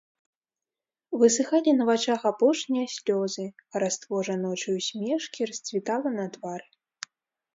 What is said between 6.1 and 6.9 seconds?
на твары.